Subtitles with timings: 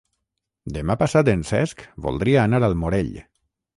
[0.77, 3.13] Demà passat en Cesc voldria anar al Morell.